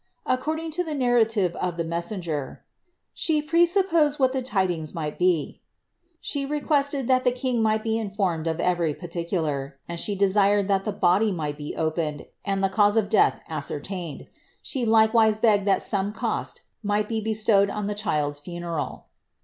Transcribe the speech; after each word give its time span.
According 0.25 0.71
to 0.71 0.83
the 0.83 0.95
narrative 0.95 1.55
of 1.57 1.77
the 1.77 1.83
messenger, 1.83 2.63
^^ 2.65 2.65
she 3.13 3.39
pre 3.39 3.67
supposed 3.67 4.17
what 4.17 4.33
the 4.33 4.41
tidings 4.41 4.95
might 4.95 5.19
be;" 5.19 5.61
she 6.19 6.43
requested 6.43 7.07
that 7.07 7.23
the 7.23 7.31
king 7.31 7.61
might 7.61 7.83
be 7.83 7.99
informed 7.99 8.47
of 8.47 8.59
every 8.59 8.95
particular, 8.95 9.77
and 9.87 9.99
she 9.99 10.15
desired 10.15 10.67
that 10.69 10.85
the 10.85 10.91
body 10.91 11.31
might 11.31 11.55
be 11.55 11.75
opened, 11.75 12.25
and 12.43 12.63
the 12.63 12.67
cause 12.67 12.97
of 12.97 13.09
death 13.11 13.41
ascertained; 13.47 14.25
she 14.63 14.87
likewise 14.87 15.37
begged 15.37 15.67
that 15.67 15.83
some 15.83 16.11
cost 16.13 16.61
might 16.81 17.07
be 17.07 17.21
bestowed 17.21 17.69
on 17.69 17.87
her 17.87 17.93
child's 17.93 18.39
funeral.' 18.39 19.05